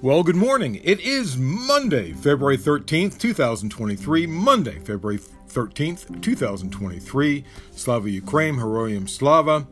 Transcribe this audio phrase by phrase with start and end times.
[0.00, 0.80] Well, good morning.
[0.84, 4.28] It is Monday, February 13th, 2023.
[4.28, 7.44] Monday, February 13th, 2023.
[7.72, 9.66] Slava Ukraine, Heroyam Slava.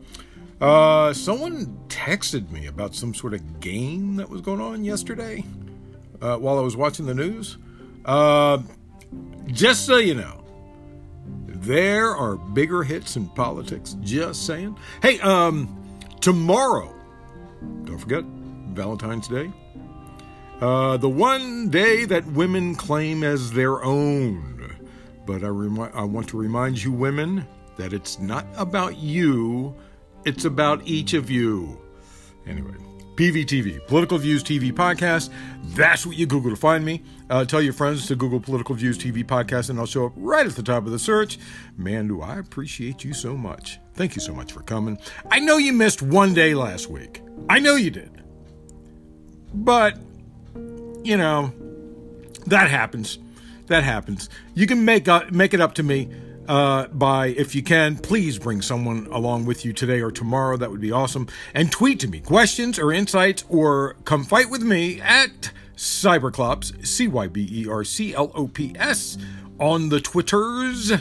[0.59, 5.45] Uh, someone texted me about some sort of game that was going on yesterday
[6.21, 7.57] uh, while I was watching the news.
[8.03, 8.57] Uh,
[9.45, 10.43] just so you know,
[11.47, 13.95] there are bigger hits in politics.
[14.01, 14.77] Just saying.
[15.01, 15.73] Hey, um,
[16.19, 16.93] tomorrow,
[17.85, 19.53] don't forget, Valentine's Day.
[20.61, 24.75] Uh, the one day that women claim as their own.
[25.25, 27.45] But I, remi- I want to remind you, women,
[27.77, 29.75] that it's not about you,
[30.25, 31.79] it's about each of you.
[32.47, 32.73] Anyway,
[33.15, 35.29] PVTV, Political Views TV Podcast.
[35.75, 37.03] That's what you Google to find me.
[37.29, 40.45] Uh, tell your friends to Google Political Views TV Podcast, and I'll show up right
[40.45, 41.37] at the top of the search.
[41.77, 43.79] Man, do I appreciate you so much.
[43.93, 44.97] Thank you so much for coming.
[45.29, 47.21] I know you missed one day last week.
[47.49, 48.23] I know you did.
[49.53, 49.97] But
[51.07, 51.53] you know,
[52.47, 53.17] that happens.
[53.67, 54.29] That happens.
[54.53, 56.09] You can make up, make it up to me
[56.49, 60.57] uh, by, if you can, please bring someone along with you today or tomorrow.
[60.57, 61.27] That would be awesome.
[61.53, 67.07] And tweet to me questions or insights or come fight with me at Cyberclops, C
[67.07, 69.17] Y B E R C L O P S,
[69.59, 70.91] on the Twitters.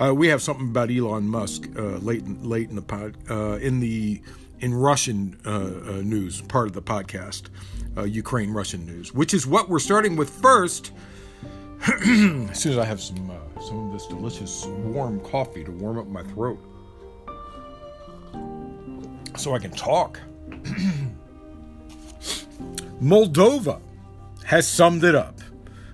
[0.00, 3.80] Uh, we have something about Elon Musk uh, late late in the pod uh, in
[3.80, 4.22] the
[4.60, 7.48] in Russian uh, uh, news part of the podcast
[7.96, 10.92] uh, Ukraine Russian news, which is what we're starting with first.
[11.86, 15.98] as soon as I have some uh, some of this delicious warm coffee to warm
[15.98, 16.58] up my throat,
[19.36, 20.20] so I can talk.
[23.00, 23.80] Moldova
[24.44, 25.40] has summed it up,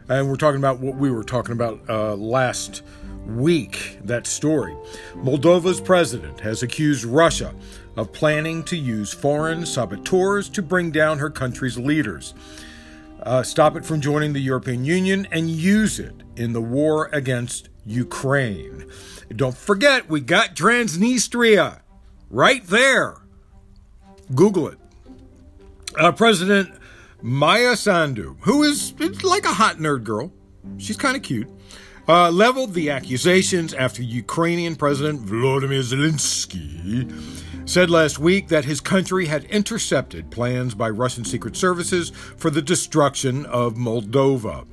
[0.08, 2.82] and we're talking about what we were talking about uh, last
[3.26, 3.98] week.
[4.04, 4.74] That story.
[5.16, 7.54] Moldova's president has accused Russia
[7.96, 12.34] of planning to use foreign saboteurs to bring down her country's leaders,
[13.22, 17.68] uh, stop it from joining the European Union, and use it in the war against
[17.86, 18.86] Ukraine.
[19.34, 21.80] Don't forget, we got Transnistria
[22.30, 23.16] right there.
[24.34, 24.78] Google it.
[25.98, 26.70] Uh, President
[27.22, 28.92] Maia Sandu, who is
[29.22, 30.32] like a hot nerd girl,
[30.78, 31.48] she's kind of cute,
[32.08, 37.10] uh, leveled the accusations after Ukrainian President Volodymyr Zelensky
[37.66, 42.62] said last week that his country had intercepted plans by Russian secret services for the
[42.62, 44.66] destruction of Moldova.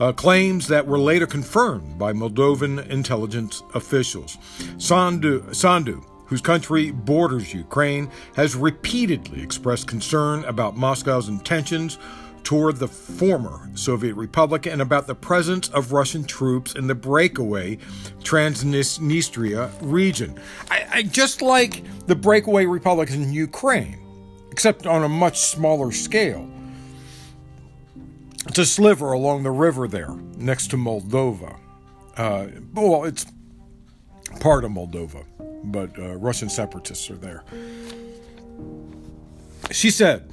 [0.00, 4.38] Uh, claims that were later confirmed by Moldovan intelligence officials.
[4.78, 11.98] Sandu, Sandu, whose country borders Ukraine, has repeatedly expressed concern about Moscow's intentions
[12.48, 17.76] toward the former Soviet Republic and about the presence of Russian troops in the breakaway
[18.20, 20.40] Transnistria region.
[20.70, 23.98] I, I just like the breakaway republics in Ukraine,
[24.50, 26.48] except on a much smaller scale.
[28.46, 31.54] It's a sliver along the river there, next to Moldova.
[32.16, 33.26] Uh, well, it's
[34.40, 35.22] part of Moldova,
[35.64, 37.44] but uh, Russian separatists are there.
[39.70, 40.32] She said,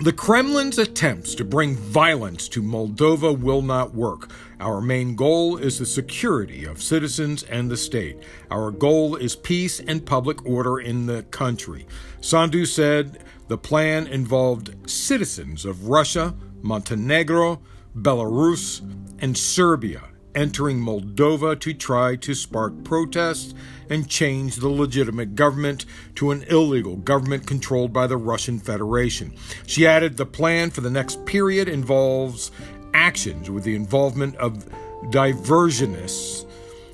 [0.00, 4.30] the Kremlin's attempts to bring violence to Moldova will not work.
[4.58, 8.18] Our main goal is the security of citizens and the state.
[8.50, 11.86] Our goal is peace and public order in the country.
[12.20, 17.62] Sandu said the plan involved citizens of Russia, Montenegro,
[17.96, 18.80] Belarus,
[19.20, 20.02] and Serbia
[20.34, 23.54] entering Moldova to try to spark protests
[23.90, 25.86] and change the legitimate government
[26.16, 29.34] to an illegal government controlled by the Russian Federation.
[29.66, 32.50] She added the plan for the next period involves
[32.92, 34.66] actions with the involvement of
[35.10, 36.46] diversionists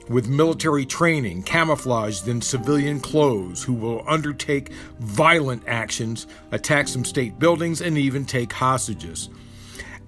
[0.08, 7.38] with military training camouflaged in civilian clothes who will undertake violent actions, attack some state
[7.38, 9.28] buildings, and even take hostages.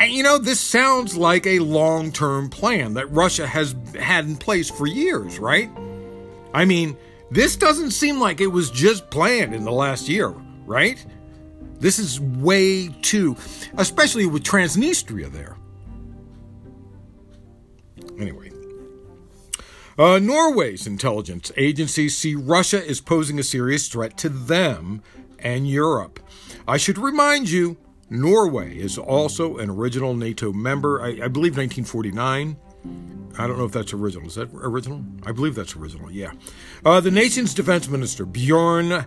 [0.02, 4.36] And you know, this sounds like a long term plan that Russia has had in
[4.36, 5.70] place for years, right?
[6.52, 6.96] I mean,
[7.30, 10.30] this doesn't seem like it was just planned in the last year,
[10.66, 11.06] right?
[11.78, 13.36] This is way too,
[13.78, 15.56] especially with Transnistria there.
[18.18, 18.50] Anyway,
[19.96, 25.00] uh, Norway's intelligence agencies see Russia as posing a serious threat to them
[25.38, 26.18] and Europe.
[26.66, 27.76] I should remind you
[28.12, 32.56] Norway is also an original NATO member, I, I, believe 1949.
[33.38, 34.28] I don't know if that's original.
[34.28, 35.02] Is that original?
[35.24, 36.32] I believe that's original, yeah.
[36.84, 39.06] Uh, the nation's defense minister, Bjorn uh,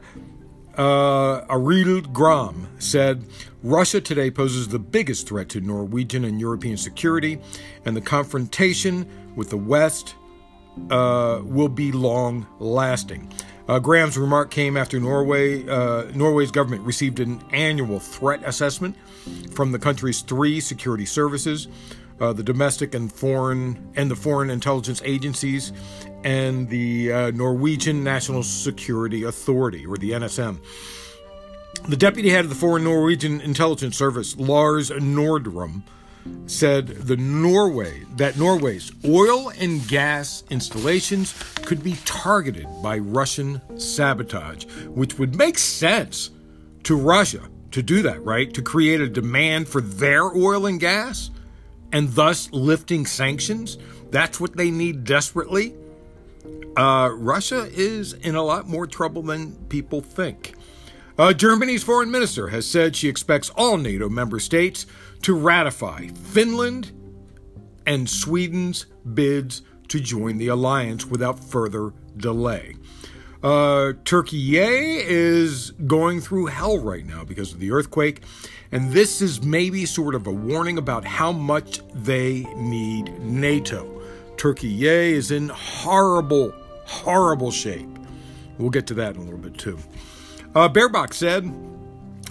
[0.77, 3.25] Arild Gram, said
[3.61, 7.39] Russia today poses the biggest threat to Norwegian and European security,
[7.85, 10.15] and the confrontation with the West
[10.89, 13.31] uh, will be long lasting.
[13.67, 18.95] Uh, Gram's remark came after Norway, uh, Norway's government received an annual threat assessment
[19.53, 21.67] from the country's three security services,
[22.21, 25.73] uh, the domestic and foreign and the foreign intelligence agencies,
[26.23, 30.59] and the uh, Norwegian National Security Authority, or the NSM.
[31.87, 35.83] The deputy head of the Foreign Norwegian Intelligence Service, Lars Nordrum,
[36.47, 44.65] said the Norway that Norway's oil and gas installations could be targeted by Russian sabotage,
[44.87, 46.31] which would make sense
[46.83, 47.41] to Russia
[47.71, 48.53] to do that, right?
[48.53, 51.29] To create a demand for their oil and gas
[51.91, 53.77] and thus lifting sanctions.
[54.11, 55.73] That's what they need desperately.
[56.77, 60.53] Uh, Russia is in a lot more trouble than people think.
[61.17, 64.85] Uh, Germany's foreign minister has said she expects all NATO member states
[65.21, 66.91] to ratify Finland
[67.85, 72.75] and Sweden's bids to join the alliance without further delay.
[73.43, 78.23] Uh, Turkey is going through hell right now because of the earthquake,
[78.71, 84.01] and this is maybe sort of a warning about how much they need NATO.
[84.37, 86.53] Turkey is in horrible,
[86.85, 87.89] horrible shape.
[88.57, 89.77] We'll get to that in a little bit too.
[90.55, 90.69] Uh,
[91.11, 91.43] said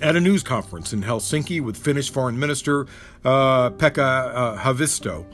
[0.04, 2.86] at a news conference in Helsinki with Finnish Foreign Minister
[3.24, 5.24] uh, Pekka uh, Haavisto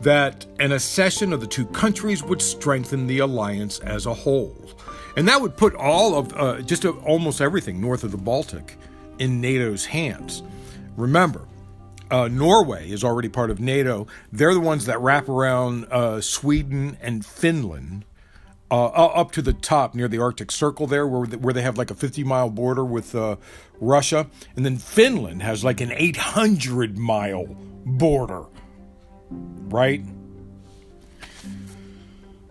[0.00, 4.56] that an accession of the two countries would strengthen the alliance as a whole.
[5.18, 8.78] And that would put all of, uh, just almost everything north of the Baltic
[9.18, 10.42] in NATO's hands.
[10.96, 11.46] Remember,
[12.10, 14.06] uh, Norway is already part of NATO.
[14.32, 18.06] They're the ones that wrap around uh, Sweden and Finland
[18.70, 21.90] uh, up to the top near the Arctic Circle there, where where they have like
[21.90, 23.36] a 50 mile border with uh,
[23.80, 27.46] Russia, and then Finland has like an 800 mile
[27.86, 28.44] border,
[29.30, 30.02] right?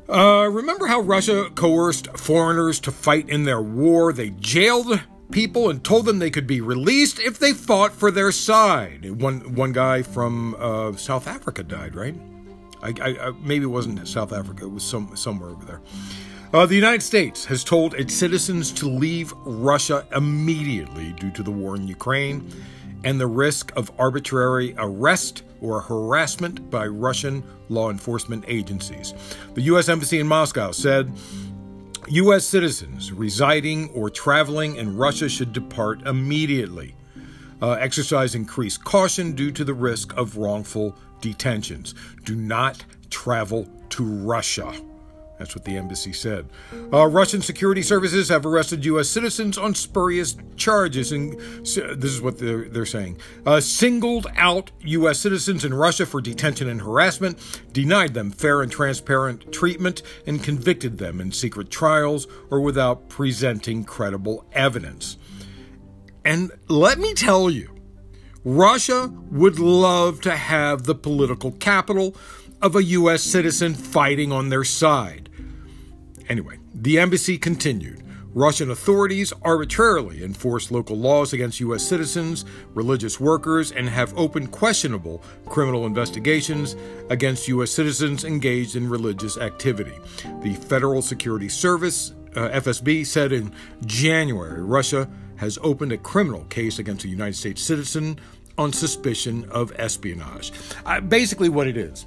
[0.10, 4.14] Uh, remember how Russia coerced foreigners to fight in their war?
[4.14, 8.32] They jailed people and told them they could be released if they fought for their
[8.32, 9.22] side.
[9.22, 12.16] One one guy from uh, South Africa died, right?
[12.82, 14.66] I, I, maybe it wasn't South Africa.
[14.66, 15.82] It was some somewhere over there.
[16.54, 21.52] Uh, the United States has told its citizens to leave Russia immediately due to the
[21.52, 22.50] war in Ukraine
[23.04, 29.14] and the risk of arbitrary arrest or harassment by Russian law enforcement agencies.
[29.56, 29.90] The U.S.
[29.90, 31.12] Embassy in Moscow said
[32.08, 32.46] U.S.
[32.46, 36.96] citizens residing or traveling in Russia should depart immediately.
[37.62, 41.96] Uh, exercise increased caution due to the risk of wrongful detentions.
[42.24, 44.74] Do not travel to Russia.
[45.38, 46.50] That's what the embassy said.
[46.92, 49.08] Uh, Russian security services have arrested U.S.
[49.08, 53.20] citizens on spurious charges, and this is what they're, they're saying.
[53.46, 55.20] Uh, singled out U.S.
[55.20, 60.98] citizens in Russia for detention and harassment, denied them fair and transparent treatment, and convicted
[60.98, 65.18] them in secret trials or without presenting credible evidence.
[66.26, 67.77] And let me tell you,
[68.50, 72.16] Russia would love to have the political capital
[72.62, 73.22] of a U.S.
[73.22, 75.30] citizen fighting on their side.
[76.30, 78.02] Anyway, the embassy continued.
[78.34, 81.84] Russian authorities arbitrarily enforce local laws against U.S.
[81.84, 86.78] citizens, religious workers, and have opened questionable criminal investigations
[87.10, 87.72] against U.S.
[87.72, 90.00] citizens engaged in religious activity.
[90.42, 93.54] The Federal Security Service, uh, FSB, said in
[93.86, 98.20] January Russia has opened a criminal case against a United States citizen
[98.58, 100.52] on suspicion of espionage.
[100.86, 102.06] Uh, basically, what it is.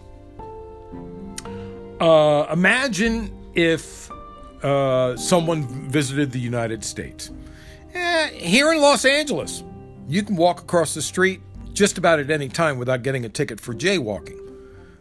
[2.00, 4.10] Uh, imagine if
[4.62, 7.30] uh, someone visited the United States.
[7.94, 9.62] Eh, here in Los Angeles,
[10.08, 11.40] you can walk across the street
[11.72, 14.38] just about at any time without getting a ticket for jaywalking.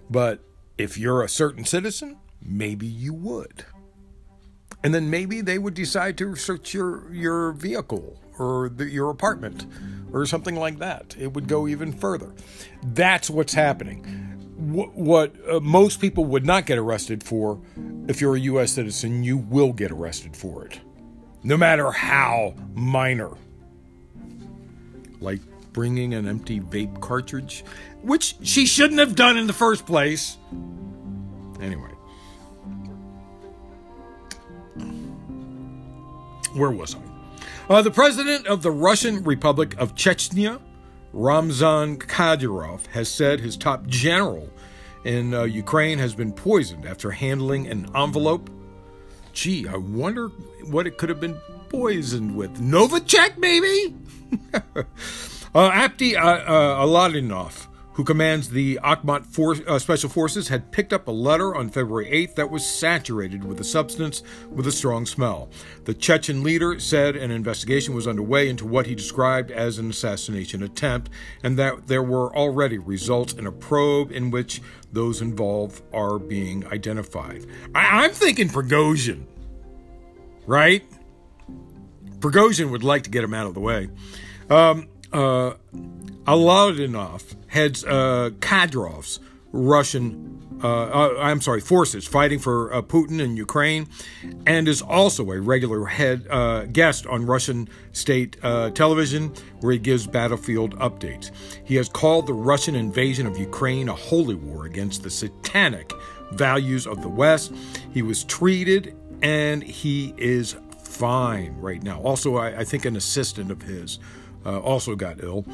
[0.10, 0.40] But
[0.78, 3.66] if you're a certain citizen, maybe you would.
[4.84, 9.66] And then maybe they would decide to search your, your vehicle or the, your apartment
[10.14, 11.16] or something like that.
[11.20, 12.34] It would go even further.
[12.84, 14.04] That's what's happening.
[14.58, 17.62] What, what uh, most people would not get arrested for,
[18.08, 18.72] if you're a U.S.
[18.72, 20.80] citizen, you will get arrested for it,
[21.44, 23.32] no matter how minor.
[25.22, 25.42] Like
[25.74, 27.64] bringing an empty vape cartridge,
[28.02, 30.38] which she shouldn't have done in the first place.
[31.62, 31.90] Anyway.
[36.54, 37.09] Where was I?
[37.70, 40.60] Uh, the president of the Russian Republic of Chechnya,
[41.14, 44.50] Ramzan Kadyrov, has said his top general
[45.04, 48.50] in uh, Ukraine has been poisoned after handling an envelope.
[49.34, 50.30] Gee, I wonder
[50.66, 52.60] what it could have been poisoned with.
[52.60, 53.96] Novichok, maybe?
[55.54, 57.68] uh, Abdi uh, uh, Aladinov,
[58.00, 62.10] who commands the Akhmat for, uh, Special Forces, had picked up a letter on February
[62.10, 65.50] 8th that was saturated with a substance with a strong smell.
[65.84, 70.64] The Chechen leader said an investigation was underway into what he described as an assassination
[70.64, 71.12] attempt,
[71.44, 74.62] and that there were already results in a probe in which
[74.94, 77.46] those involved are being identified.
[77.76, 79.24] I- I'm thinking Prigozhin,
[80.48, 80.90] right?
[82.20, 83.90] Prigozhin would like to get him out of the way.
[84.50, 85.56] Um, uh,
[86.26, 89.20] Aladinov heads uh, Kadyrov's
[89.52, 93.88] Russian, uh, uh, I'm sorry, forces fighting for uh, Putin in Ukraine,
[94.46, 99.80] and is also a regular head uh, guest on Russian state uh, television, where he
[99.80, 101.32] gives battlefield updates.
[101.64, 105.92] He has called the Russian invasion of Ukraine a holy war against the satanic
[106.32, 107.52] values of the West.
[107.92, 112.00] He was treated, and he is fine right now.
[112.02, 113.98] Also, I, I think an assistant of his
[114.46, 115.46] also got ill.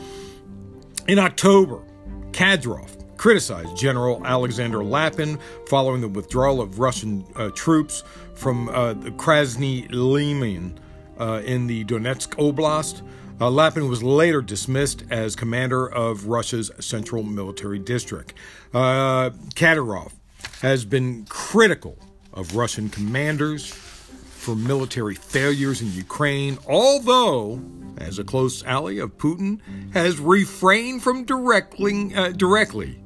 [1.07, 1.83] In October,
[2.31, 9.87] Kadyrov criticized General Alexander Lapin following the withdrawal of Russian uh, troops from uh, Krasny
[9.91, 10.79] Liman
[11.19, 13.03] uh, in the Donetsk Oblast.
[13.39, 18.33] Uh, Lapin was later dismissed as commander of Russia's Central Military District.
[18.73, 20.11] Uh, Kadyrov
[20.61, 21.99] has been critical
[22.33, 27.61] of Russian commanders for military failures in Ukraine, although,
[27.97, 29.59] as a close ally of Putin,
[29.93, 32.99] has refrained from directly, uh, directly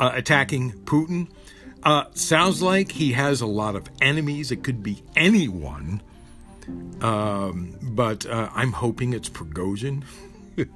[0.00, 1.28] uh, attacking Putin.
[1.82, 4.50] Uh, sounds like he has a lot of enemies.
[4.50, 6.02] It could be anyone.
[7.02, 10.04] Um, but uh, I'm hoping it's Prigozhin.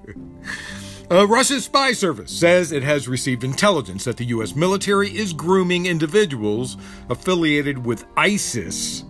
[1.11, 4.55] Uh, Russia's spy service says it has received intelligence that the U.S.
[4.55, 6.77] military is grooming individuals
[7.09, 9.05] affiliated with ISIS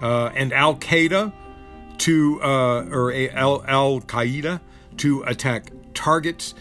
[0.00, 1.34] uh, and Al Qaeda
[1.98, 4.60] to, uh, or Al Qaeda
[4.98, 6.54] to attack targets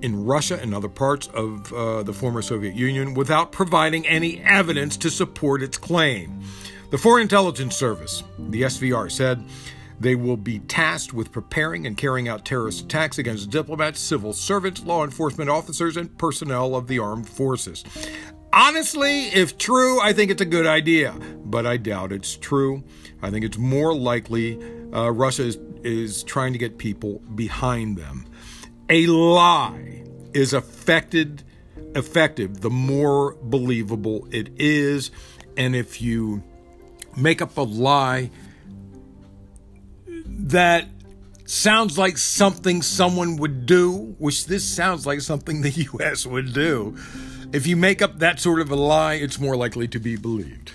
[0.00, 4.96] in Russia and other parts of uh, the former Soviet Union without providing any evidence
[4.98, 6.42] to support its claim.
[6.90, 9.44] The Foreign Intelligence Service, the SVR, said
[10.00, 14.82] they will be tasked with preparing and carrying out terrorist attacks against diplomats, civil servants,
[14.82, 17.84] law enforcement officers, and personnel of the armed forces.
[18.52, 21.14] Honestly, if true, I think it's a good idea,
[21.52, 22.82] but I doubt it's true.
[23.20, 24.58] I think it's more likely
[24.92, 28.26] uh, Russia is, is trying to get people behind them.
[28.88, 31.44] A lie is affected,
[31.94, 35.10] effective the more believable it is.
[35.58, 36.42] And if you
[37.16, 38.30] make up a lie
[40.06, 40.88] that
[41.44, 46.24] sounds like something someone would do, which this sounds like something the U.S.
[46.24, 46.96] would do,
[47.52, 50.72] if you make up that sort of a lie, it's more likely to be believed.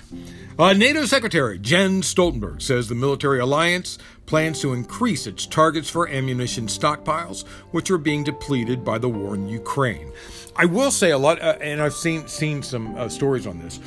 [0.59, 6.09] Uh, NATO Secretary Jens Stoltenberg says the military alliance plans to increase its targets for
[6.09, 10.11] ammunition stockpiles, which are being depleted by the war in Ukraine.
[10.55, 13.79] I will say a lot, uh, and I've seen seen some uh, stories on this.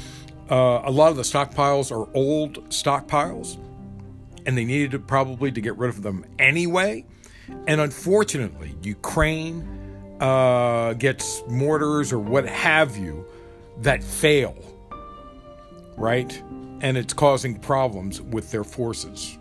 [0.48, 3.58] Uh, a lot of the stockpiles are old stockpiles,
[4.46, 7.04] and they needed to probably to get rid of them anyway.
[7.66, 9.66] And unfortunately, Ukraine
[10.20, 13.26] uh, gets mortars or what have you
[13.78, 14.54] that fail,
[16.00, 16.42] right?
[16.80, 19.38] And it's causing problems with their forces.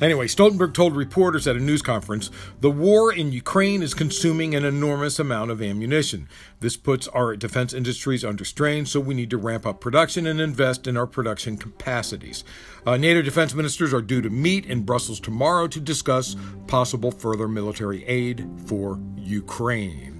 [0.00, 2.30] Anyway, Stoltenberg told reporters at a news conference
[2.60, 6.28] the war in Ukraine is consuming an enormous amount of ammunition.
[6.58, 10.40] This puts our defense industries under strain, so we need to ramp up production and
[10.40, 12.42] invest in our production capacities.
[12.84, 16.34] Uh, NATO defense ministers are due to meet in Brussels tomorrow to discuss
[16.66, 20.13] possible further military aid for Ukraine.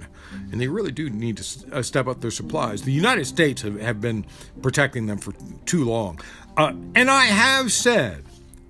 [0.54, 2.82] And they really do need to uh, step up their supplies.
[2.82, 4.25] The United States have, have been
[4.62, 5.32] protecting them for
[5.66, 6.20] too long.
[6.56, 8.25] Uh, and I have said,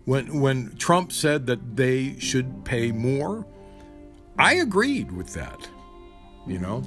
[0.07, 3.45] when when Trump said that they should pay more,
[4.39, 5.69] I agreed with that.
[6.47, 6.83] You know,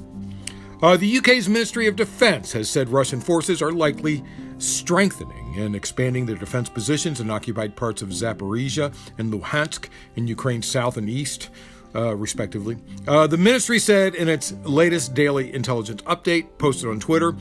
[0.81, 4.23] uh, the UK's Ministry of Defense has said Russian forces are likely
[4.57, 10.65] strengthening and expanding their defense positions in occupied parts of Zaporizhia and Luhansk in Ukraine's
[10.65, 11.51] south and east.
[11.95, 12.77] Uh, respectively.
[13.07, 17.33] Uh, the ministry said in its latest daily intelligence update posted on Twitter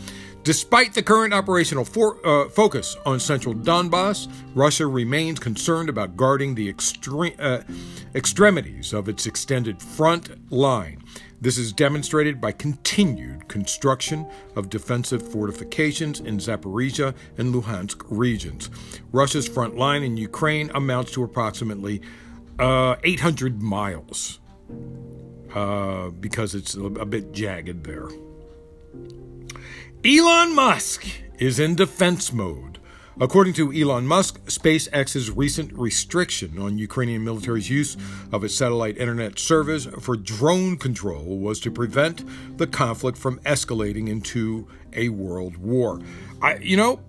[0.46, 6.54] Despite the current operational for, uh, focus on central Donbass, Russia remains concerned about guarding
[6.54, 7.64] the extre- uh,
[8.14, 11.02] extremities of its extended front line.
[11.40, 14.24] This is demonstrated by continued construction
[14.54, 18.70] of defensive fortifications in Zaporizhia and Luhansk regions.
[19.10, 22.00] Russia's front line in Ukraine amounts to approximately
[22.58, 24.40] uh, 800 miles
[25.54, 28.08] uh, because it's a, bit jagged there.
[30.04, 31.06] Elon Musk
[31.38, 32.76] is in defense mode
[33.18, 37.96] According to Elon Musk, SpaceX's recent restriction on Ukrainian military's use
[38.30, 44.10] of its satellite internet service for drone control was to prevent the conflict from escalating
[44.10, 45.98] into a world war.
[46.42, 47.00] I, you know,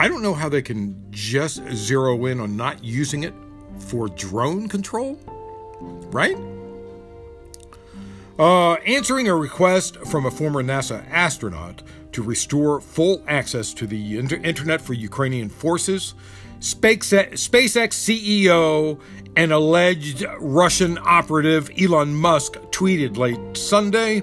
[0.00, 3.34] I don't know how they can just zero in on not using it
[3.86, 5.18] for drone control,
[6.10, 6.36] right?
[8.38, 14.18] Uh, answering a request from a former NASA astronaut to restore full access to the
[14.18, 16.14] inter- internet for Ukrainian forces.
[16.60, 19.00] SpaceX, SpaceX CEO
[19.36, 24.22] and alleged Russian operative Elon Musk tweeted late Sunday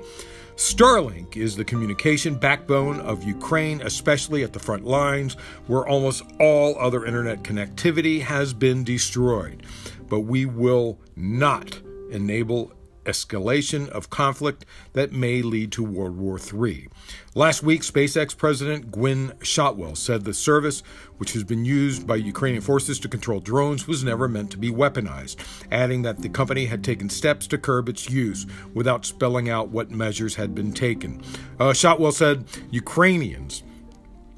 [0.55, 5.33] Starlink is the communication backbone of Ukraine, especially at the front lines,
[5.65, 9.65] where almost all other internet connectivity has been destroyed.
[10.09, 11.79] But we will not
[12.11, 12.71] enable
[13.05, 16.87] escalation of conflict that may lead to World War III.
[17.35, 20.81] Last week, SpaceX President Gwynne Shotwell said the service,
[21.17, 24.71] which has been used by Ukrainian forces to control drones, was never meant to be
[24.71, 25.37] weaponized,
[25.71, 29.91] adding that the company had taken steps to curb its use without spelling out what
[29.91, 31.21] measures had been taken.
[31.59, 33.63] Uh, Shotwell said Ukrainians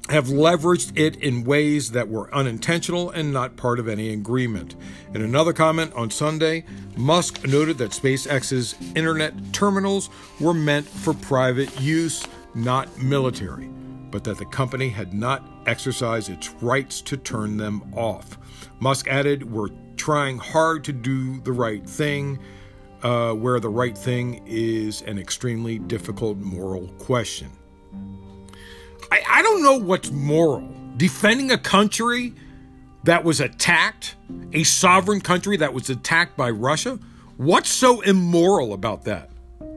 [0.08, 4.76] have leveraged it in ways that were unintentional and not part of any agreement.
[5.14, 6.64] In another comment on Sunday,
[6.96, 10.08] Musk noted that SpaceX's internet terminals
[10.40, 13.68] were meant for private use, not military,
[14.10, 18.38] but that the company had not exercised its rights to turn them off.
[18.78, 22.38] Musk added, We're trying hard to do the right thing.
[23.02, 27.50] Uh, where the right thing is an extremely difficult moral question.
[29.10, 30.68] I, I don't know what's moral.
[30.96, 32.34] Defending a country
[33.04, 34.16] that was attacked,
[34.52, 36.98] a sovereign country that was attacked by Russia?
[37.36, 39.30] What's so immoral about that?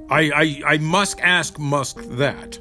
[0.10, 0.32] I,
[0.66, 2.60] I, I must ask Musk that.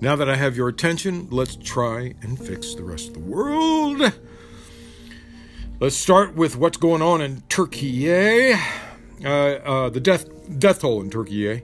[0.00, 4.12] Now that I have your attention, let's try and fix the rest of the world.
[5.80, 8.52] Let's start with what's going on in Turkey.
[8.52, 8.58] Uh,
[9.24, 10.26] uh, the death
[10.58, 11.62] death toll in Turkey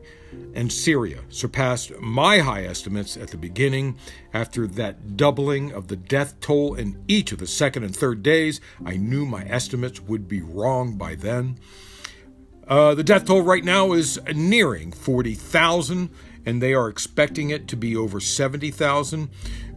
[0.55, 3.97] and Syria surpassed my high estimates at the beginning.
[4.33, 8.61] After that doubling of the death toll in each of the second and third days,
[8.85, 11.59] I knew my estimates would be wrong by then.
[12.67, 16.09] Uh, the death toll right now is nearing 40,000,
[16.47, 19.29] and they are expecting it to be over 70,000.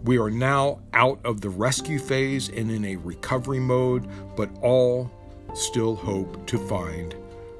[0.03, 5.11] We are now out of the rescue phase and in a recovery mode, but all
[5.53, 7.15] still hope to find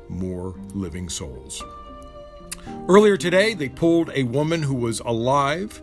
[0.08, 1.62] more living souls.
[2.90, 5.82] Earlier today, they pulled a woman who was alive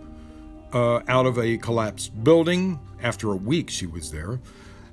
[0.72, 2.80] uh, out of a collapsed building.
[3.02, 4.40] After a week, she was there.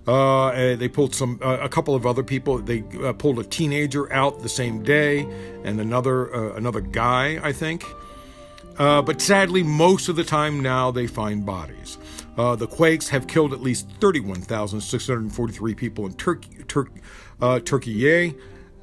[0.08, 2.58] Uh, they pulled some, uh, a couple of other people.
[2.58, 5.22] They uh, pulled a teenager out the same day,
[5.64, 7.86] and another, uh, another guy, I think.
[8.78, 11.98] Uh, but sadly, most of the time now they find bodies.
[12.36, 16.90] the quakes have killed at least 31,643 people in Turkey, Tur-
[17.60, 17.92] Turkey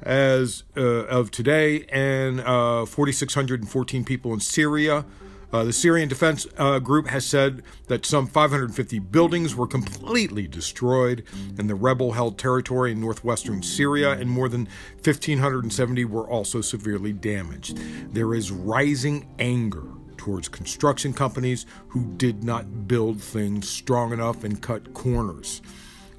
[0.01, 5.05] as uh, of today, and uh, 4,614 people in Syria.
[5.51, 11.23] Uh, the Syrian Defense uh, Group has said that some 550 buildings were completely destroyed
[11.57, 14.67] in the rebel held territory in northwestern Syria, and more than
[15.03, 17.79] 1,570 were also severely damaged.
[18.13, 19.85] There is rising anger
[20.17, 25.61] towards construction companies who did not build things strong enough and cut corners.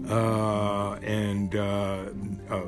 [0.09, 2.07] Uh, and uh,
[2.49, 2.63] uh,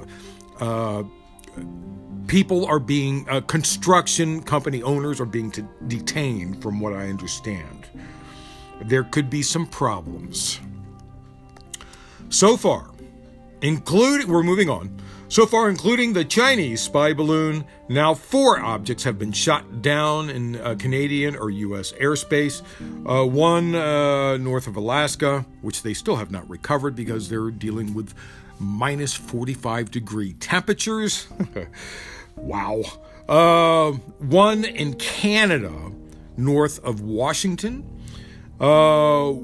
[2.26, 7.86] people are being, uh, construction company owners are being t- detained, from what I understand.
[8.80, 10.58] There could be some problems.
[12.30, 12.90] So far,
[13.60, 14.98] including, we're moving on.
[15.28, 20.56] So far, including the Chinese spy balloon, now four objects have been shot down in
[20.56, 21.92] uh, Canadian or U.S.
[21.92, 22.60] airspace.
[23.06, 27.94] Uh, one uh, north of Alaska, which they still have not recovered because they're dealing
[27.94, 28.14] with
[28.62, 31.28] minus 45 degree temperatures.
[32.36, 32.82] wow.
[33.28, 35.92] Uh, one in Canada,
[36.36, 37.88] north of Washington.
[38.60, 39.34] Uh, uh,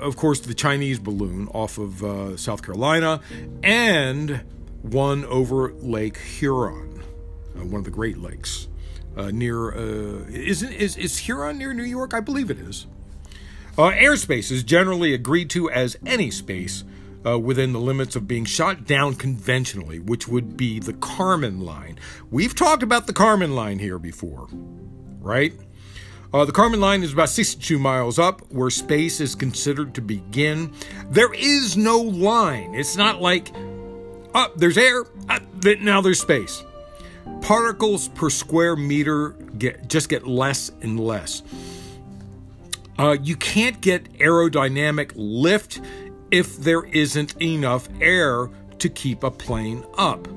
[0.00, 3.20] of course, the Chinese balloon off of uh, South Carolina,
[3.62, 4.42] and
[4.82, 7.02] one over Lake Huron,
[7.54, 8.68] uh, one of the Great Lakes.
[9.16, 9.72] Uh, near
[10.28, 12.12] isn't is is Huron near New York?
[12.12, 12.86] I believe it is.
[13.76, 16.84] airspace is generally agreed to as any space
[17.26, 21.98] uh, within the limits of being shot down conventionally, which would be the Kármán line.
[22.30, 24.48] We've talked about the Kármán line here before,
[25.20, 25.52] right?
[26.32, 30.72] Uh, the Kármán line is about 62 miles up, where space is considered to begin.
[31.10, 32.74] There is no line.
[32.74, 33.50] It's not like,
[34.34, 35.04] up there's air,
[35.80, 36.62] now there's space.
[37.40, 41.42] Particles per square meter get just get less and less.
[42.98, 45.80] Uh, you can't get aerodynamic lift
[46.30, 50.28] if there isn't enough air to keep a plane up.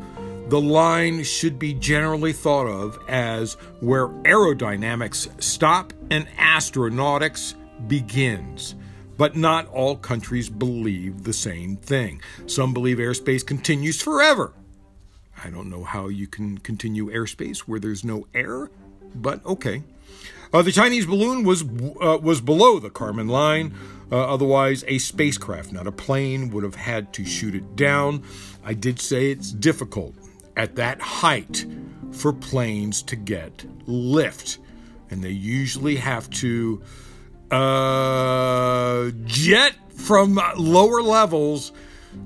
[0.49, 7.53] The line should be generally thought of as where aerodynamics stop and astronautics
[7.87, 8.75] begins.
[9.17, 12.21] But not all countries believe the same thing.
[12.47, 14.53] Some believe airspace continues forever.
[15.43, 18.71] I don't know how you can continue airspace where there's no air,
[19.13, 19.83] but okay.
[20.51, 21.63] Uh, the Chinese balloon was
[22.01, 23.75] uh, was below the Kármán line.
[24.11, 28.23] Uh, otherwise, a spacecraft, not a plane, would have had to shoot it down.
[28.63, 30.15] I did say it's difficult
[30.57, 31.65] at that height
[32.11, 34.57] for planes to get lift,
[35.09, 36.81] and they usually have to
[37.51, 41.71] uh, jet from lower levels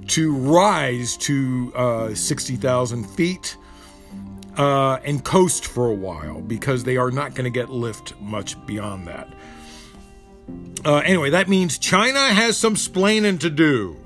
[0.07, 3.57] to rise to uh, 60,000 feet
[4.57, 8.63] uh, and coast for a while because they are not going to get lift much
[8.65, 9.31] beyond that.
[10.85, 13.97] Uh, anyway, that means China has some splaining to do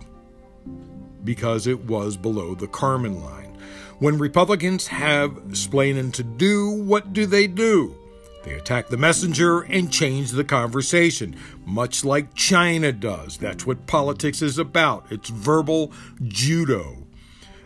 [1.24, 3.58] because it was below the Kármán line.
[4.00, 7.96] When Republicans have splaining to do, what do they do?
[8.44, 13.38] They attack the messenger and change the conversation, much like China does.
[13.38, 15.08] That's what politics is about.
[15.12, 15.92] It's verbal
[16.24, 17.07] judo.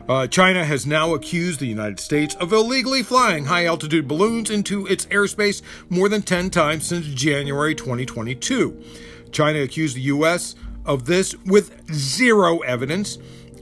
[0.10, 4.86] Uh, China has now accused the United States of illegally flying high altitude balloons into
[4.88, 8.84] its airspace more than 10 times since January 2022.
[9.32, 10.56] China accused the U.S.
[10.86, 13.18] of this with zero evidence.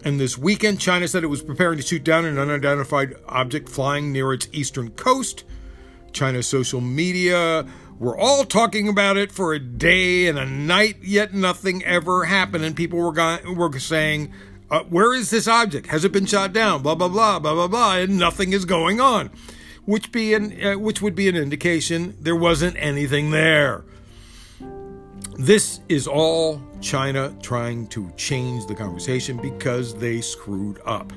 [0.05, 4.13] And this weekend, China said it was preparing to shoot down an unidentified object flying
[4.13, 5.43] near its eastern coast.
[6.13, 7.65] China's social media
[7.99, 12.63] were all talking about it for a day and a night, yet nothing ever happened.
[12.63, 14.31] And people were, go- were saying,
[14.71, 15.87] uh, Where is this object?
[15.87, 16.81] Has it been shot down?
[16.81, 17.95] Blah, blah, blah, blah, blah, blah.
[17.95, 19.31] And nothing is going on,
[19.85, 23.83] which, be an, uh, which would be an indication there wasn't anything there.
[25.37, 31.13] This is all China trying to change the conversation because they screwed up.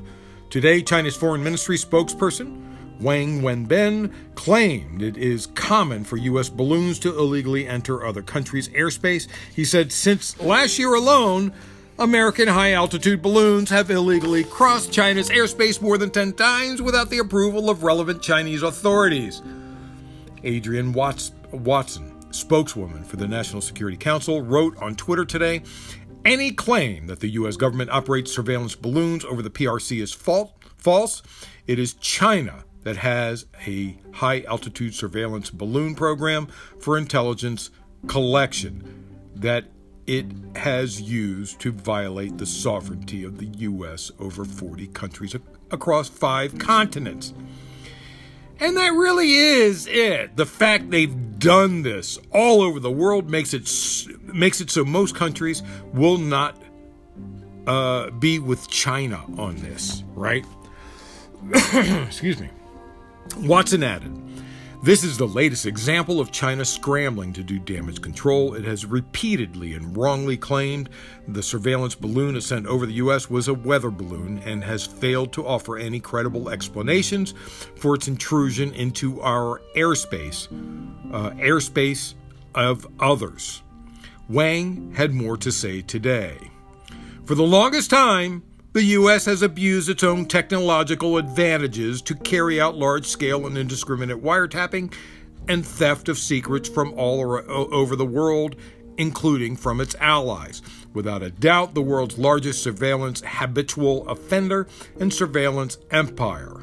[0.49, 6.49] Today, China's foreign ministry spokesperson, Wang Wenbin, claimed it is common for U.S.
[6.49, 9.27] balloons to illegally enter other countries' airspace.
[9.57, 11.53] He said since last year alone,
[12.03, 17.19] American high altitude balloons have illegally crossed China's airspace more than 10 times without the
[17.19, 19.41] approval of relevant Chinese authorities.
[20.45, 25.63] Adrienne Watson, spokeswoman for the National Security Council, wrote on Twitter today
[26.25, 27.57] Any claim that the U.S.
[27.57, 31.23] government operates surveillance balloons over the PRC is false.
[31.69, 36.49] It is China that has a high altitude surveillance balloon program
[36.81, 37.71] for intelligence
[38.09, 39.67] collection that
[40.07, 44.11] it has used to violate the sovereignty of the U.S.
[44.19, 45.35] over 40 countries
[45.71, 47.33] across five continents.
[48.61, 50.37] And that really is it.
[50.37, 53.69] The fact they've done this all over the world makes it
[54.33, 55.63] makes it so most countries
[55.93, 56.57] will not
[57.67, 60.45] uh, be with China on this, right?
[62.07, 62.51] Excuse me.
[63.39, 64.13] Watson added,
[64.83, 68.55] this is the latest example of China scrambling to do damage control.
[68.55, 70.89] It has repeatedly and wrongly claimed
[71.29, 73.31] the surveillance balloon it sent over the U.S.
[73.31, 77.33] was a weather balloon and has failed to offer any credible explanations
[77.77, 80.49] for its intrusion into our airspace,
[81.15, 82.15] uh, airspace
[82.57, 83.63] of others.
[84.29, 86.37] Wang had more to say today.
[87.25, 88.43] For the longest time,
[88.73, 89.27] the U.S.
[89.27, 94.95] has abused its own technological advantages to carry out large scale and indiscriminate wiretapping
[95.49, 98.57] and theft of secrets from all over the world,
[98.97, 100.63] including from its allies.
[100.95, 104.67] Without a doubt, the world's largest surveillance habitual offender
[105.01, 106.63] and surveillance empire.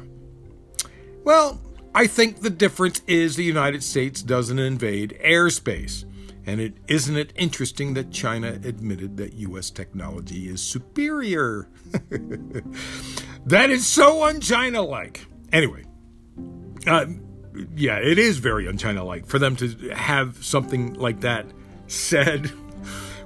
[1.24, 1.60] Well,
[1.94, 6.04] I think the difference is the United States doesn't invade airspace.
[6.46, 11.68] And it isn't it interesting that China admitted that US technology is superior?
[13.46, 15.26] that is so un-China like.
[15.52, 15.84] Anyway,
[16.86, 17.06] uh,
[17.74, 21.46] yeah, it is very un-China like for them to have something like that
[21.86, 22.50] said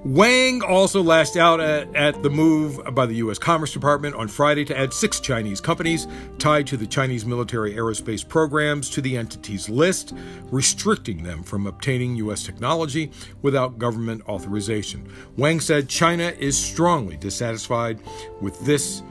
[0.05, 3.39] Wang also lashed out at, at, the move by the U.S.
[3.39, 6.07] Commerce Department on Friday to add six Chinese companies
[6.39, 10.13] tied to the Chinese military aerospace programs to the entity's list,
[10.51, 12.43] restricting them from obtaining U.S.
[12.43, 15.11] technology without government authorization.
[15.39, 17.99] Wang said China is strongly dissatisfied
[18.43, 19.03] with this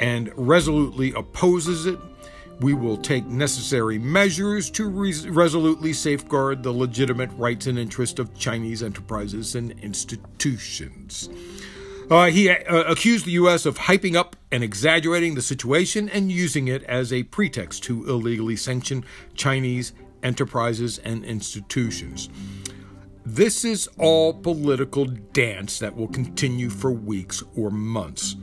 [0.00, 1.98] and resolutely opposes it
[2.62, 8.34] we will take necessary measures to res- resolutely safeguard the legitimate rights and interests of
[8.34, 11.28] Chinese enterprises and institutions.
[12.10, 13.64] Uh, he uh, accused the U.S.
[13.64, 18.56] of hyping up and exaggerating the situation and using it as a pretext to illegally
[18.56, 22.28] sanction Chinese enterprises and institutions.
[23.24, 28.36] This is all political dance that will continue for weeks or months.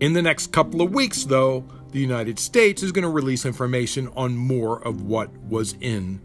[0.00, 4.08] In the next couple of weeks, though, the United States is going to release information
[4.16, 6.20] on more of what was in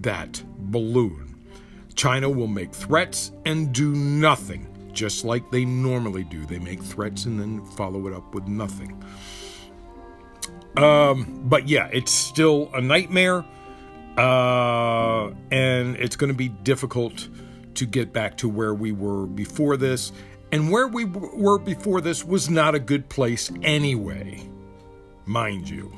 [0.00, 1.34] that balloon.
[1.94, 6.44] China will make threats and do nothing, just like they normally do.
[6.46, 9.02] They make threats and then follow it up with nothing.
[10.76, 13.44] Um, but yeah, it's still a nightmare,
[14.18, 17.28] uh, and it's going to be difficult
[17.74, 20.12] to get back to where we were before this.
[20.50, 24.48] And where we were before this was not a good place anyway,
[25.26, 25.92] mind you.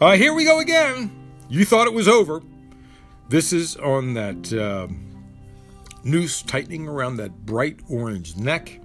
[0.00, 1.10] Uh, here we go again.
[1.48, 2.42] You thought it was over.
[3.28, 4.88] This is on that uh,
[6.04, 8.80] noose tightening around that bright orange neck.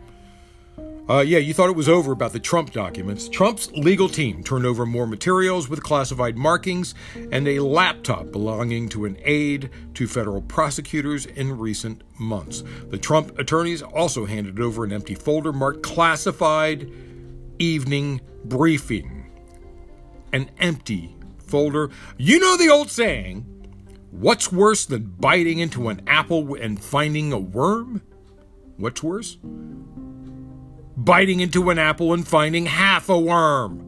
[1.10, 3.28] Uh, yeah, you thought it was over about the Trump documents.
[3.28, 6.96] Trump's legal team turned over more materials with classified markings
[7.32, 12.64] and a laptop belonging to an aide to federal prosecutors in recent months.
[12.90, 16.90] The Trump attorneys also handed over an empty folder marked classified
[17.62, 19.32] evening briefing.
[20.34, 21.90] An empty folder.
[22.18, 23.46] You know the old saying
[24.12, 28.02] what's worse than biting into an apple and finding a worm?
[28.78, 29.38] What's worse?
[31.04, 33.88] biting into an apple and finding half a worm.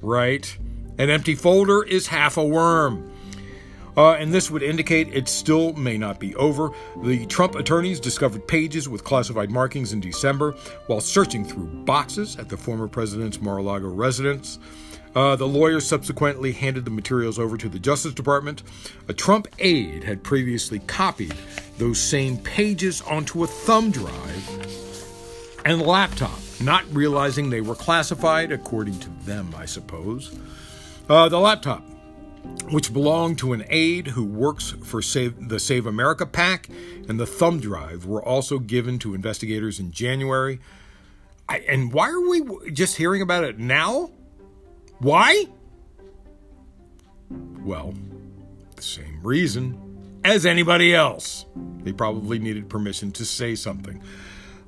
[0.00, 0.56] Right?
[0.98, 3.12] An empty folder is half a worm.
[3.98, 6.70] Uh, and this would indicate it still may not be over.
[7.02, 10.52] The Trump attorneys discovered pages with classified markings in December
[10.86, 14.60] while searching through boxes at the former president's Mar a Lago residence.
[15.16, 18.62] Uh, the lawyers subsequently handed the materials over to the Justice Department.
[19.08, 21.34] A Trump aide had previously copied
[21.78, 24.48] those same pages onto a thumb drive
[25.64, 30.38] and laptop, not realizing they were classified, according to them, I suppose.
[31.08, 31.82] Uh, the laptop,
[32.70, 36.68] which belonged to an aide who works for Save, the Save America PAC,
[37.08, 40.60] and the thumb drive were also given to investigators in January.
[41.48, 44.10] I, and why are we just hearing about it now?
[44.98, 45.46] Why?
[47.30, 47.94] Well,
[48.76, 51.46] the same reason as anybody else.
[51.82, 54.02] They probably needed permission to say something.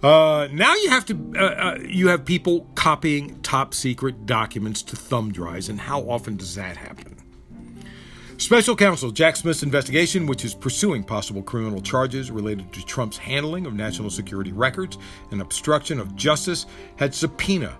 [0.02, 4.96] Uh, now you have to uh, uh, you have people copying top secret documents to
[4.96, 7.19] thumb drives, and how often does that happen?
[8.40, 13.66] Special counsel Jack Smith's investigation, which is pursuing possible criminal charges related to Trump's handling
[13.66, 14.96] of national security records
[15.30, 16.64] and obstruction of justice,
[16.96, 17.76] had subpoena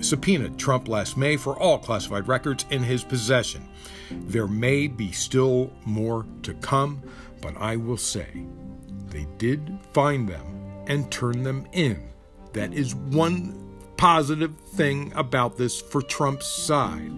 [0.00, 3.68] subpoenaed Trump last May for all classified records in his possession.
[4.08, 7.02] There may be still more to come,
[7.42, 8.28] but I will say
[9.08, 12.08] they did find them and turn them in.
[12.52, 13.58] That is one
[13.96, 17.10] positive thing about this for Trump's side.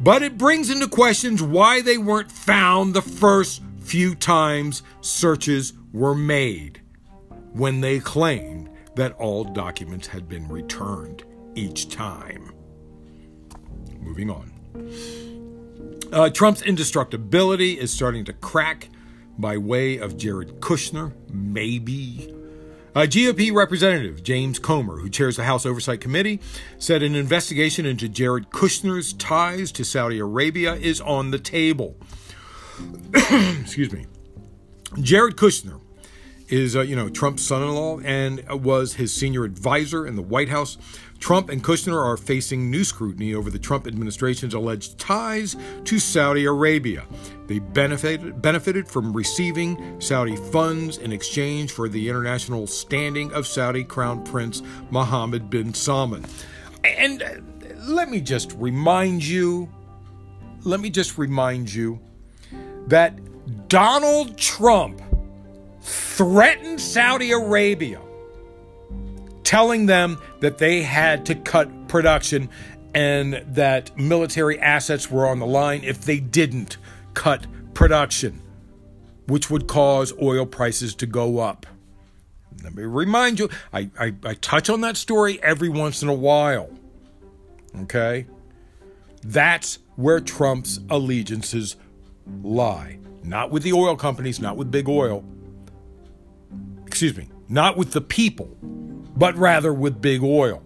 [0.00, 6.14] But it brings into questions why they weren't found the first few times searches were
[6.14, 6.80] made
[7.52, 12.52] when they claimed that all documents had been returned each time.
[14.00, 14.50] Moving on.
[16.12, 18.88] Uh, Trump's indestructibility is starting to crack
[19.38, 22.34] by way of Jared Kushner, maybe
[22.94, 26.40] Uh, a GOP Representative James Comer, who chairs the House Oversight Committee,
[26.78, 31.96] said an investigation into Jared Kushner's ties to Saudi Arabia is on the table.
[33.14, 34.06] Excuse me.
[35.00, 35.80] Jared Kushner
[36.50, 40.76] is, uh, you know, Trump's son-in-law and was his senior advisor in the White House.
[41.20, 46.46] Trump and Kushner are facing new scrutiny over the Trump administration's alleged ties to Saudi
[46.46, 47.04] Arabia.
[47.46, 53.84] They benefited, benefited from receiving Saudi funds in exchange for the international standing of Saudi
[53.84, 56.24] Crown Prince Mohammed bin Salman.
[56.84, 57.28] And uh,
[57.80, 59.68] let me just remind you,
[60.64, 62.00] let me just remind you
[62.86, 65.02] that Donald Trump
[65.90, 68.00] threatened Saudi Arabia,
[69.42, 72.48] telling them that they had to cut production
[72.94, 76.76] and that military assets were on the line if they didn't
[77.14, 78.40] cut production,
[79.26, 81.66] which would cause oil prices to go up.
[82.62, 86.14] Let me remind you, I, I, I touch on that story every once in a
[86.14, 86.70] while.
[87.82, 88.26] Okay?
[89.22, 91.76] That's where Trump's allegiances
[92.42, 92.98] lie.
[93.22, 95.24] Not with the oil companies, not with big oil,
[96.90, 98.48] excuse me, not with the people,
[99.16, 100.60] but rather with big oil.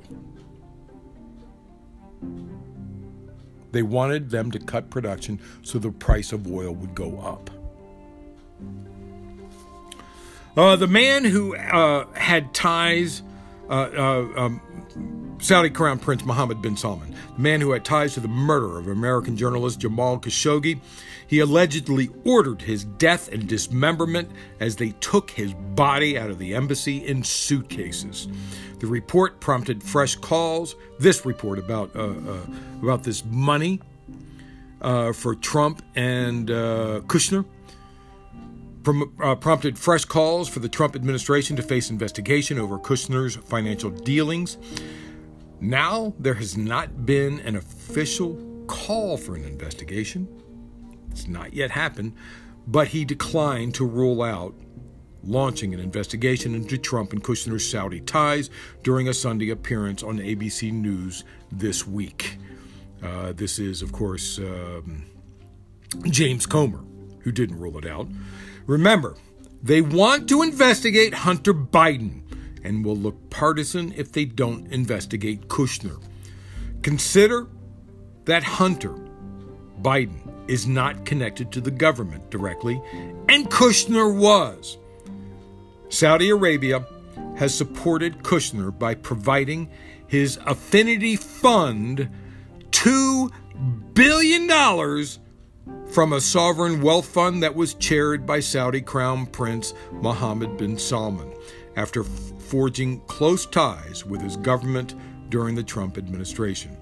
[3.73, 7.51] They wanted them to cut production so the price of oil would go up.
[10.57, 13.23] Uh, the man who uh, had ties,
[13.69, 14.61] uh, uh um,
[15.45, 18.89] Saudi Crown Prince Mohammed bin Salman, the man who had ties to the murder of
[18.89, 20.81] American journalist Jamal Khashoggi.
[21.27, 26.55] He allegedly ordered his death and dismemberment as they took his body out of the
[26.55, 28.27] embassy in suitcases.
[28.79, 30.77] The report prompted fresh calls.
[30.99, 32.47] This report about uh, uh,
[32.81, 33.83] about this money
[34.81, 37.45] uh, for Trump and uh, Kushner
[39.23, 44.57] uh, prompted fresh calls for the Trump administration to face investigation over Kushner's financial dealings.
[45.65, 50.29] Now, there has not been an official call for an investigation.
[51.11, 52.13] It's not yet happened,
[52.67, 54.55] but he declined to rule out
[55.23, 58.51] launching an investigation into Trump and Kushner's Saudi ties
[58.83, 62.37] during a Sunday appearance on ABC News this week.
[63.03, 65.07] Uh, this is, of course, um,
[66.11, 66.85] James Comer,
[67.21, 68.07] who didn't rule it out.
[68.67, 69.17] Remember,
[69.63, 72.24] they want to investigate Hunter Biden
[72.65, 76.03] and will look partisan if they don't investigate Kushner.
[76.83, 77.47] Consider
[78.25, 78.95] that Hunter
[79.83, 82.81] Biden is not connected to the government directly,
[83.29, 84.79] and Kushner was.
[85.89, 86.87] Saudi Arabia
[87.37, 89.71] has supported Kushner by providing
[90.07, 92.09] his affinity fund
[92.71, 93.31] $2
[93.95, 94.49] billion
[95.89, 101.33] from a sovereign wealth fund that was chaired by Saudi Crown Prince Mohammed bin Salman
[101.77, 102.05] after
[102.55, 104.95] forging close ties with his government
[105.29, 106.77] during the Trump administration.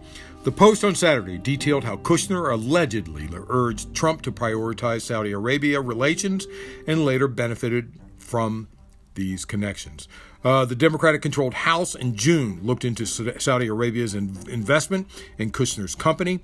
[0.44, 6.46] The Post on Saturday detailed how Kushner allegedly urged Trump to prioritize Saudi Arabia relations
[6.86, 8.68] and later benefited from
[9.14, 10.08] these connections.
[10.44, 15.08] Uh, the Democratic controlled House in June looked into Saudi Arabia's in- investment
[15.38, 16.40] in Kushner's company.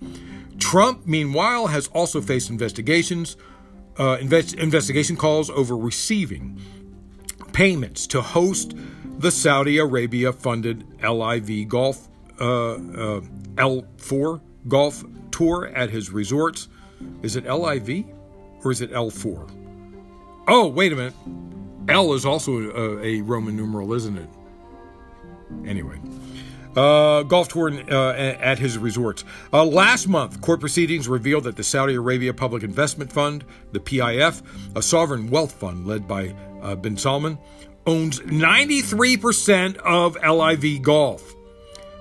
[0.58, 3.36] Trump, meanwhile, has also faced investigations,
[3.98, 6.58] uh, invest- investigation calls over receiving
[7.52, 8.72] payments to host
[9.18, 12.08] the Saudi Arabia funded LIV Golf
[12.40, 13.20] uh, uh
[13.56, 16.68] L4 Golf Tour at his resorts.
[17.22, 18.04] Is it LIV
[18.64, 19.50] or is it L4?
[20.46, 21.14] Oh, wait a minute.
[21.88, 24.28] L is also a, a Roman numeral, isn't it?
[25.66, 25.98] Anyway.
[26.76, 29.24] Uh, golf tour uh, at his resorts.
[29.52, 34.42] Uh, last month, court proceedings revealed that the Saudi Arabia Public Investment Fund, the PIF,
[34.76, 37.36] a sovereign wealth fund led by uh, bin Salman,
[37.88, 41.34] owns 93% of LIV Golf.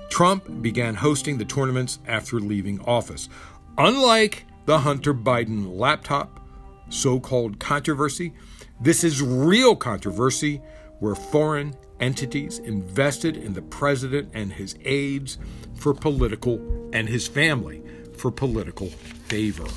[0.09, 3.29] Trump began hosting the tournaments after leaving office.
[3.77, 6.41] Unlike the Hunter Biden laptop
[6.89, 8.33] so called controversy,
[8.81, 10.61] this is real controversy
[10.99, 15.37] where foreign entities invested in the president and his aides
[15.75, 17.81] for political and his family
[18.17, 19.67] for political favor.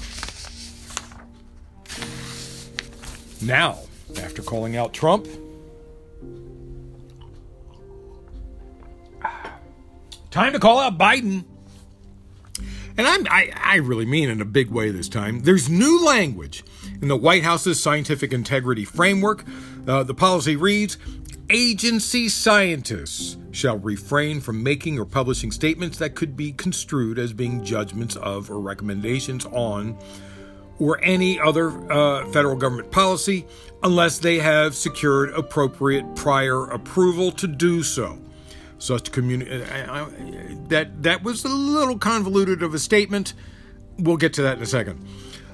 [3.40, 3.78] Now,
[4.20, 5.28] after calling out Trump,
[10.30, 11.44] time to call out Biden.
[12.96, 15.40] And I'm, I, I really mean in a big way this time.
[15.40, 16.64] There's new language
[17.00, 19.44] in the White House's scientific integrity framework.
[19.86, 20.98] Uh, the policy reads
[21.48, 27.64] Agency scientists shall refrain from making or publishing statements that could be construed as being
[27.64, 29.98] judgments of or recommendations on
[30.78, 33.46] or any other uh, federal government policy
[33.82, 38.18] unless they have secured appropriate prior approval to do so.
[38.80, 40.06] Such communi- uh,
[40.68, 43.34] that that was a little convoluted of a statement.
[43.98, 45.06] We'll get to that in a second.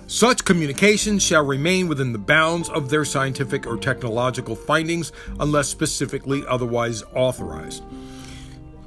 [0.06, 5.10] Such communications shall remain within the bounds of their scientific or technological findings
[5.40, 7.82] unless specifically otherwise authorized.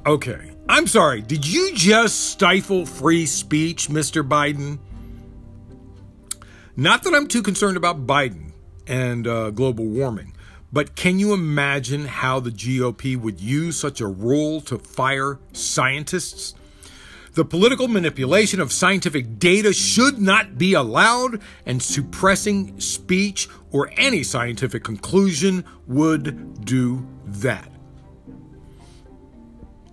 [0.06, 4.26] Okay, I'm sorry, did you just stifle free speech, Mr.
[4.26, 4.78] Biden?
[6.74, 8.52] Not that I'm too concerned about Biden
[8.86, 10.32] and uh, global warming,
[10.72, 16.54] but can you imagine how the GOP would use such a rule to fire scientists?
[17.34, 24.22] The political manipulation of scientific data should not be allowed, and suppressing speech or any
[24.22, 27.70] scientific conclusion would do that.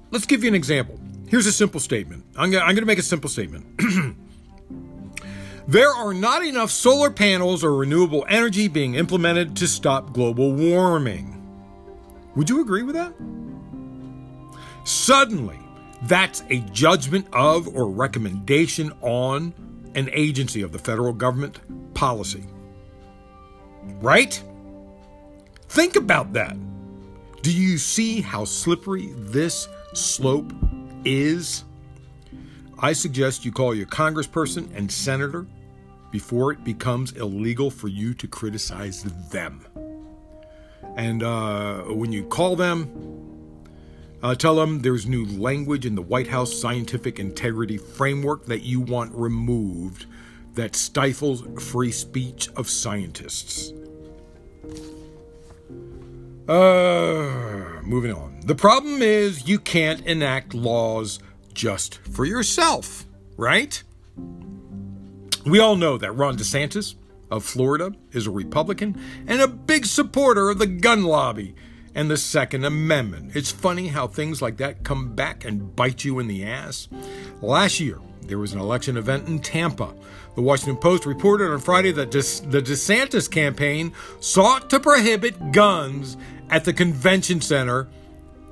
[0.10, 1.00] Let's give you an example.
[1.28, 2.24] Here's a simple statement.
[2.36, 3.66] I'm going to make a simple statement.
[5.68, 11.34] there are not enough solar panels or renewable energy being implemented to stop global warming.
[12.36, 13.14] Would you agree with that?
[14.86, 15.60] Suddenly,
[16.04, 19.54] that's a judgment of or recommendation on
[19.96, 21.60] an agency of the federal government
[21.94, 22.46] policy.
[24.00, 24.42] Right?
[25.68, 26.56] Think about that.
[27.42, 30.54] Do you see how slippery this slope
[31.04, 31.66] is?
[32.80, 35.46] I suggest you call your congressperson and senator
[36.12, 39.66] before it becomes illegal for you to criticize them.
[40.96, 42.90] And uh, when you call them,
[44.24, 48.82] Uh, tell them there's new language in the White House scientific integrity framework that you
[48.82, 50.08] want removed
[50.56, 53.74] that stifles free speech of scientists.
[56.50, 58.40] Uh, moving on.
[58.44, 61.20] The problem is you can't enact laws
[61.54, 63.06] just for yourself,
[63.38, 63.84] right?
[65.48, 66.96] We all know that Ron DeSantis
[67.32, 71.56] of Florida is a Republican and a big supporter of the gun lobby
[71.96, 73.34] and the Second Amendment.
[73.34, 76.90] It's funny how things like that come back and bite you in the ass.
[77.42, 79.94] Last year, there was an election event in Tampa.
[80.36, 82.20] The Washington Post reported on Friday that the
[82.62, 86.18] DeSantis campaign sought to prohibit guns
[86.50, 87.88] at the convention center,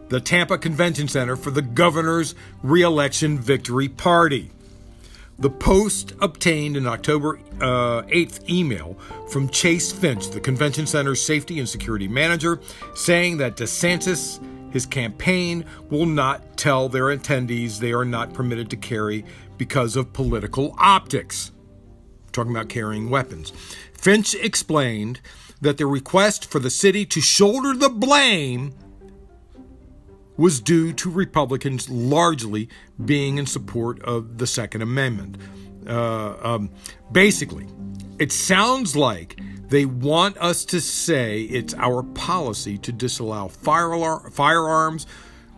[0.08, 4.52] the Tampa Convention Center, for the governor's reelection victory party.
[5.38, 8.98] The Post obtained an October uh, 8th email
[9.30, 12.62] from Chase Finch, the convention center's safety and security manager,
[12.94, 14.40] saying that DeSantis,
[14.72, 19.26] his campaign, will not tell their attendees they are not permitted to carry
[19.58, 21.52] because of political optics.
[22.32, 23.52] Talking about carrying weapons.
[23.94, 25.20] Finch explained
[25.60, 28.74] that the request for the city to shoulder the blame
[30.38, 32.70] was due to Republicans largely
[33.04, 35.38] being in support of the Second Amendment.
[35.88, 36.70] Uh, um,
[37.12, 37.68] basically,
[38.20, 45.08] it sounds like they want us to say it's our policy to disallow fire firearms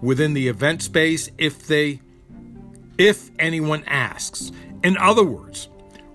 [0.01, 1.99] within the event space if they
[2.97, 4.51] if anyone asks.
[4.83, 5.69] In other words,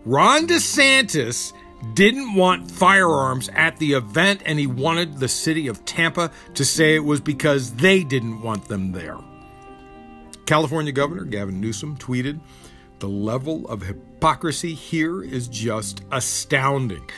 [0.04, 1.52] Ron DeSantis
[1.95, 6.95] didn't want firearms at the event and he wanted the city of Tampa to say
[6.95, 9.18] it was because they didn't want them there.
[10.47, 12.41] California Governor Gavin Newsom tweeted,
[12.99, 17.09] The level of hypocrisy here is just astounding.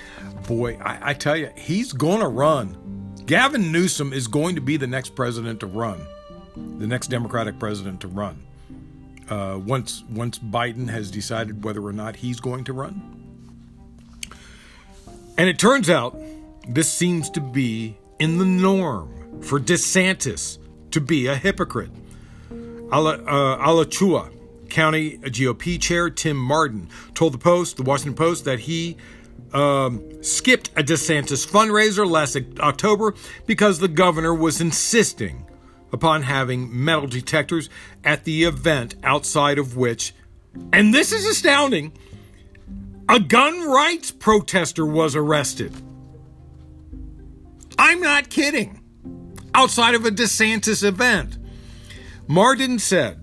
[0.46, 3.12] Boy, I, I tell you, he's going to run.
[3.26, 6.00] Gavin Newsom is going to be the next president to run,
[6.78, 8.42] the next Democratic president to run.
[9.28, 13.23] Uh, once once Biden has decided whether or not he's going to run,
[15.36, 16.18] and it turns out
[16.68, 20.58] this seems to be in the norm for DeSantis
[20.90, 21.90] to be a hypocrite.
[22.92, 24.30] Ala, uh, Alachua
[24.68, 28.96] County GOP Chair Tim Martin told the Post, the Washington Post, that he
[29.52, 33.14] um, skipped a DeSantis fundraiser last October
[33.46, 35.46] because the governor was insisting
[35.92, 37.70] upon having metal detectors
[38.02, 40.12] at the event outside of which,
[40.72, 41.92] and this is astounding,
[43.08, 45.72] a gun rights protester was arrested.
[47.78, 48.80] I'm not kidding.
[49.54, 51.38] Outside of a DeSantis event.
[52.26, 53.22] Martin said,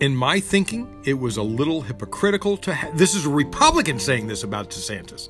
[0.00, 4.26] in my thinking, it was a little hypocritical to ha- this is a Republican saying
[4.26, 5.28] this about DeSantis.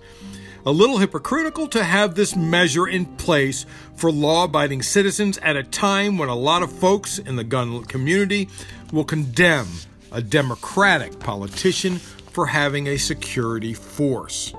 [0.67, 3.65] A little hypocritical to have this measure in place
[3.97, 7.83] for law abiding citizens at a time when a lot of folks in the gun
[7.85, 8.49] community
[8.93, 9.67] will condemn
[10.13, 12.01] a Democratic politician
[12.39, 14.55] for having a security force.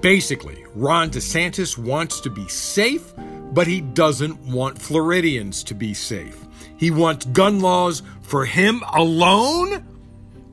[0.00, 3.12] Basically, Ron DeSantis wants to be safe,
[3.52, 6.42] but he doesn't want Floridians to be safe.
[6.78, 9.84] He wants gun laws for him alone,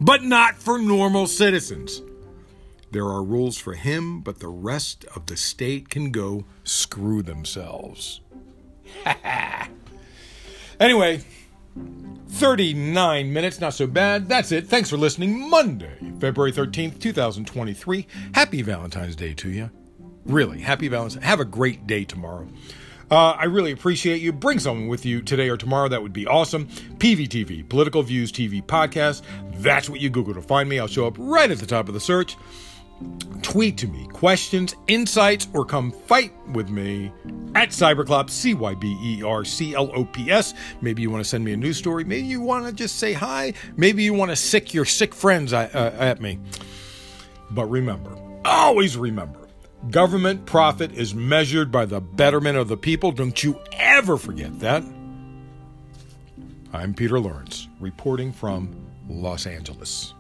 [0.02, 2.02] but not for normal citizens.
[2.92, 8.20] There are rules for him, but the rest of the state can go screw themselves.
[10.82, 11.22] anyway,
[12.32, 14.28] 39 minutes, not so bad.
[14.30, 14.68] That's it.
[14.68, 15.50] Thanks for listening.
[15.50, 18.08] Monday, February 13th, 2023.
[18.34, 19.70] Happy Valentine's Day to you.
[20.26, 21.24] Really, happy Valentine's.
[21.24, 22.48] Have a great day tomorrow.
[23.12, 24.32] Uh, I really appreciate you.
[24.32, 25.90] Bring someone with you today or tomorrow.
[25.90, 26.68] That would be awesome.
[26.68, 29.24] PVTV, Political Views TV Podcast.
[29.56, 30.80] That's what you Google to find me.
[30.80, 32.38] I'll show up right at the top of the search
[33.42, 37.12] tweet to me questions, insights, or come fight with me
[37.56, 40.54] at Cyberclops, C Y B E R C L O P S.
[40.82, 42.04] Maybe you want to send me a news story.
[42.04, 43.54] Maybe you want to just say hi.
[43.76, 46.40] Maybe you want to sick your sick friends at, uh, at me.
[47.50, 49.40] But remember, always remember,
[49.90, 53.12] government profit is measured by the betterment of the people.
[53.12, 54.84] Don't you ever forget that.
[56.74, 58.74] I'm Peter Lawrence, reporting from
[59.10, 60.14] Los Angeles.